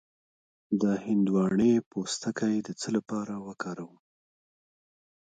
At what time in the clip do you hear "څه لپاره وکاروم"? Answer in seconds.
2.79-3.95